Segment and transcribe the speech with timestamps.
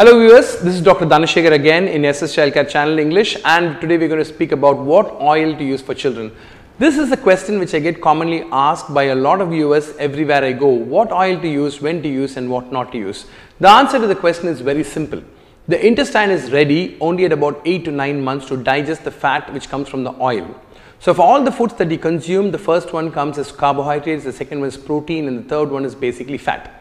[0.00, 1.04] Hello viewers, this is Dr.
[1.04, 5.12] Dhanashekhar again in SS Childcare Channel English and today we're going to speak about what
[5.20, 6.32] oil to use for children.
[6.78, 10.42] This is a question which I get commonly asked by a lot of viewers everywhere
[10.42, 10.68] I go.
[10.68, 13.26] What oil to use, when to use and what not to use.
[13.58, 15.22] The answer to the question is very simple.
[15.68, 19.52] The intestine is ready only at about 8 to 9 months to digest the fat
[19.52, 20.48] which comes from the oil.
[20.98, 24.32] So for all the foods that you consume, the first one comes as carbohydrates, the
[24.32, 26.79] second one is protein and the third one is basically fat.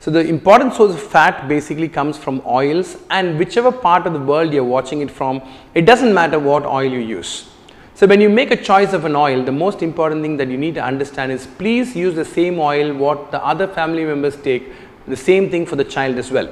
[0.00, 4.20] So the important source of fat basically comes from oils and whichever part of the
[4.20, 5.42] world you're watching it from,
[5.74, 7.48] it doesn't matter what oil you use.
[7.94, 10.56] So when you make a choice of an oil, the most important thing that you
[10.56, 14.72] need to understand is please use the same oil what the other family members take,
[15.08, 16.48] the same thing for the child as well.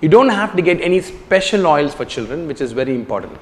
[0.00, 3.38] You don't have to get any special oils for children which is very important.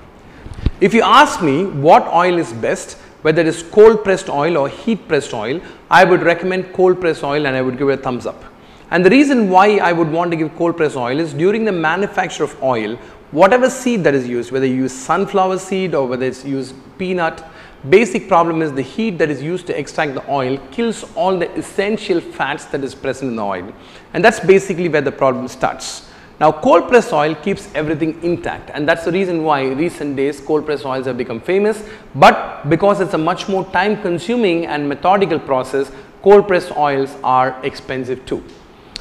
[0.82, 4.68] If you ask me what oil is best, whether it is cold pressed oil or
[4.68, 8.02] heat pressed oil, I would recommend cold pressed oil and I would give it a
[8.02, 8.44] thumbs up.
[8.90, 11.72] And the reason why I would want to give cold press oil is during the
[11.72, 12.96] manufacture of oil,
[13.32, 17.44] whatever seed that is used, whether you use sunflower seed or whether it's used peanut,
[17.88, 21.50] basic problem is the heat that is used to extract the oil kills all the
[21.56, 23.72] essential fats that is present in the oil.
[24.14, 26.08] And that's basically where the problem starts.
[26.38, 30.66] Now cold press oil keeps everything intact and that's the reason why recent days cold
[30.66, 31.82] press oils have become famous
[32.14, 35.90] but because it's a much more time consuming and methodical process
[36.22, 38.44] cold press oils are expensive too.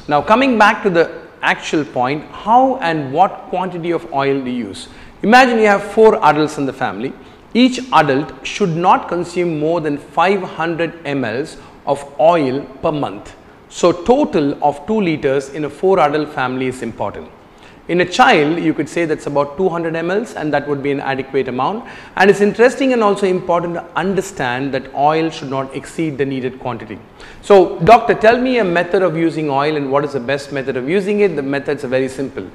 [0.08, 4.68] Now coming back to the actual point, how and what quantity of oil do you
[4.68, 4.88] use?
[5.22, 7.12] Imagine you have four adults in the family.
[7.54, 13.34] Each adult should not consume more than 500 mLs of oil per month.
[13.68, 17.28] So total of 2 liters in a 4 adult family is important.
[17.88, 20.98] In a child, you could say that's about 200 mLs and that would be an
[20.98, 21.88] adequate amount.
[22.16, 26.58] And it's interesting and also important to understand that oil should not exceed the needed
[26.58, 26.98] quantity.
[27.42, 30.76] So, doctor, tell me a method of using oil and what is the best method
[30.76, 31.36] of using it?
[31.36, 32.50] The methods are very simple.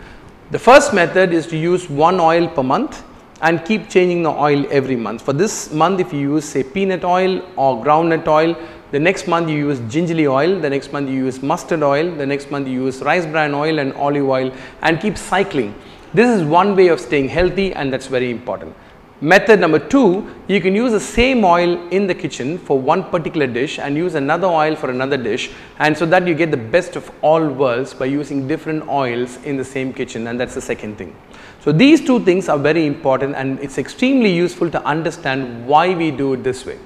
[0.51, 3.03] The first method is to use one oil per month
[3.41, 5.21] and keep changing the oil every month.
[5.21, 8.55] For this month, if you use say peanut oil or groundnut oil,
[8.91, 12.25] the next month you use gingerly oil, the next month you use mustard oil, the
[12.25, 15.73] next month you use rice bran oil and olive oil and keep cycling.
[16.13, 18.75] This is one way of staying healthy and that's very important.
[19.23, 23.47] Method number two, you can use the same oil in the kitchen for one particular
[23.47, 26.95] dish and use another oil for another dish and so that you get the best
[26.95, 30.97] of all worlds by using different oils in the same kitchen and that's the second
[30.97, 31.15] thing.
[31.63, 36.09] So these two things are very important and it's extremely useful to understand why we
[36.09, 36.79] do it this way.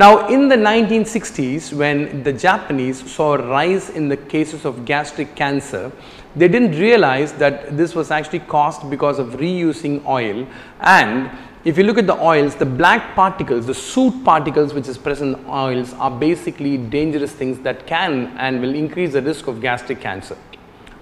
[0.00, 5.34] Now in the 1960s when the Japanese saw a rise in the cases of gastric
[5.36, 5.92] cancer,
[6.34, 10.46] they didn't realize that this was actually caused because of reusing oil
[10.80, 11.30] and
[11.66, 15.36] if you look at the oils, the black particles, the soot particles which is present
[15.36, 20.00] in oils are basically dangerous things that can and will increase the risk of gastric
[20.00, 20.38] cancer.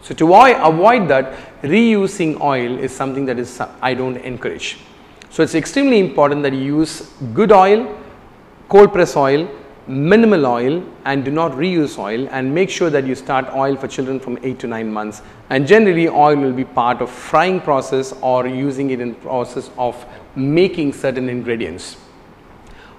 [0.02, 4.78] So to avoid that, reusing oil is something that is I don't encourage.
[5.30, 7.96] So it's extremely important that you use good oil,
[8.68, 9.48] cold press oil,
[9.86, 13.88] minimal oil and do not reuse oil and make sure that you start oil for
[13.88, 18.12] children from 8 to 9 months and generally oil will be part of frying process
[18.20, 20.04] or using it in process of
[20.36, 21.96] making certain ingredients.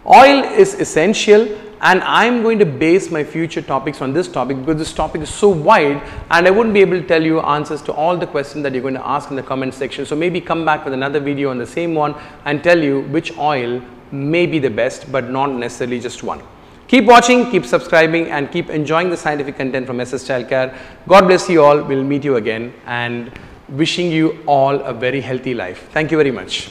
[0.08, 1.48] Oil is essential
[1.82, 5.22] and I am going to base my future topics on this topic because this topic
[5.22, 6.02] is so wide
[6.32, 8.82] and I wouldn't be able to tell you answers to all the questions that you're
[8.82, 10.08] going to ask in the comment section.
[10.08, 12.16] So maybe come back with another video on the same one
[12.46, 16.42] and tell you which oil may be the best but not necessarily just one.
[16.88, 20.76] Keep watching, keep subscribing and keep enjoying the scientific content from SS Childcare.
[21.08, 21.84] God bless you all.
[21.84, 23.32] We'll meet you again and
[23.70, 25.88] wishing you all a very healthy life.
[25.92, 26.70] Thank you very much.